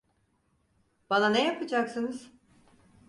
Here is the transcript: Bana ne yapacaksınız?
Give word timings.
Bana 1.09 1.29
ne 1.29 1.43
yapacaksınız? 1.45 2.31